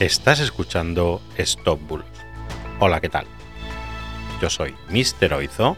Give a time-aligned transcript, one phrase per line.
[0.00, 2.04] Estás escuchando Stop Bull.
[2.80, 3.26] Hola, ¿qué tal?
[4.42, 5.32] Yo soy Mr.
[5.34, 5.76] Oizo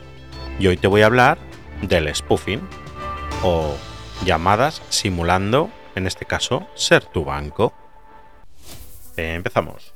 [0.58, 1.36] y hoy te voy a hablar
[1.82, 2.66] del spoofing
[3.42, 3.76] o
[4.24, 7.74] llamadas simulando, en este caso, ser tu banco.
[9.18, 9.92] empezamos.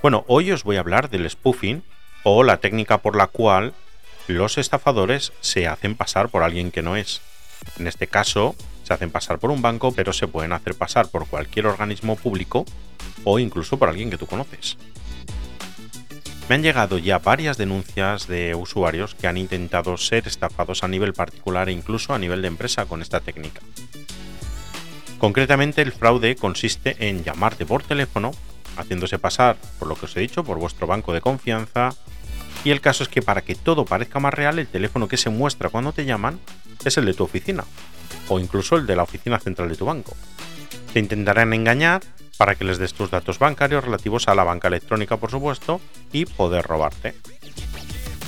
[0.00, 1.82] Bueno, hoy os voy a hablar del spoofing
[2.24, 3.74] o la técnica por la cual
[4.26, 7.20] los estafadores se hacen pasar por alguien que no es.
[7.78, 11.26] En este caso, se hacen pasar por un banco, pero se pueden hacer pasar por
[11.26, 12.64] cualquier organismo público
[13.30, 14.78] o incluso por alguien que tú conoces.
[16.48, 21.12] Me han llegado ya varias denuncias de usuarios que han intentado ser estafados a nivel
[21.12, 23.60] particular e incluso a nivel de empresa con esta técnica.
[25.18, 28.30] Concretamente el fraude consiste en llamarte por teléfono,
[28.78, 31.90] haciéndose pasar, por lo que os he dicho, por vuestro banco de confianza,
[32.64, 35.28] y el caso es que para que todo parezca más real, el teléfono que se
[35.28, 36.40] muestra cuando te llaman
[36.82, 37.64] es el de tu oficina,
[38.30, 40.16] o incluso el de la oficina central de tu banco.
[40.92, 42.02] Te intentarán engañar
[42.38, 45.80] para que les des tus datos bancarios relativos a la banca electrónica, por supuesto,
[46.12, 47.14] y poder robarte.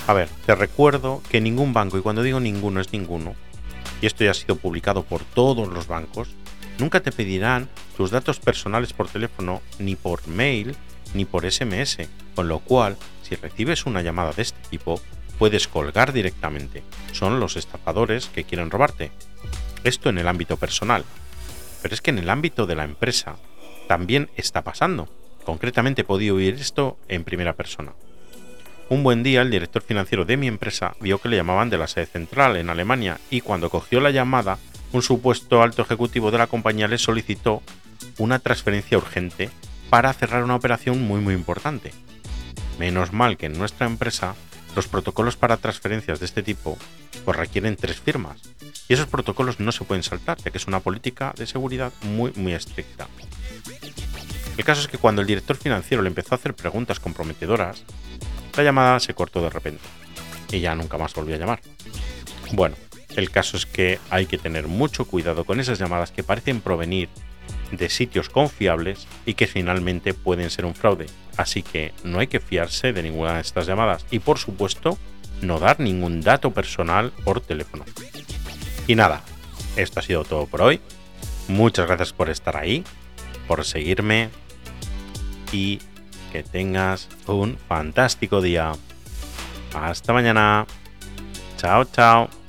[0.06, 3.34] A ver, te recuerdo que ningún banco, y cuando digo ninguno es ninguno,
[4.02, 6.30] y esto ya ha sido publicado por todos los bancos,
[6.78, 10.76] nunca te pedirán tus datos personales por teléfono, ni por mail,
[11.14, 15.00] ni por SMS, con lo cual si recibes una llamada de este tipo,
[15.38, 16.82] puedes colgar directamente.
[17.12, 19.12] Son los estafadores que quieren robarte.
[19.84, 21.04] Esto en el ámbito personal.
[21.82, 23.36] Pero es que en el ámbito de la empresa
[23.88, 25.08] también está pasando.
[25.44, 27.92] Concretamente he podido oír esto en primera persona.
[28.88, 31.86] Un buen día el director financiero de mi empresa vio que le llamaban de la
[31.86, 34.58] sede central en Alemania y cuando cogió la llamada,
[34.92, 37.62] un supuesto alto ejecutivo de la compañía le solicitó
[38.18, 39.48] una transferencia urgente
[39.90, 41.92] para cerrar una operación muy muy importante.
[42.78, 44.34] Menos mal que en nuestra empresa
[44.74, 46.76] los protocolos para transferencias de este tipo
[47.24, 48.40] pues requieren tres firmas
[48.88, 52.32] y esos protocolos no se pueden saltar ya que es una política de seguridad muy
[52.36, 53.08] muy estricta.
[54.56, 57.84] El caso es que cuando el director financiero le empezó a hacer preguntas comprometedoras,
[58.56, 59.84] la llamada se cortó de repente
[60.52, 61.60] y ya nunca más volvió a llamar.
[62.52, 62.76] Bueno,
[63.16, 67.08] el caso es que hay que tener mucho cuidado con esas llamadas que parecen provenir
[67.72, 71.06] de sitios confiables y que finalmente pueden ser un fraude.
[71.36, 74.98] Así que no hay que fiarse de ninguna de estas llamadas y por supuesto
[75.42, 77.84] no dar ningún dato personal por teléfono.
[78.86, 79.22] Y nada,
[79.76, 80.80] esto ha sido todo por hoy.
[81.48, 82.84] Muchas gracias por estar ahí,
[83.46, 84.30] por seguirme
[85.52, 85.80] y
[86.32, 88.72] que tengas un fantástico día.
[89.74, 90.66] Hasta mañana.
[91.56, 92.39] Chao, chao.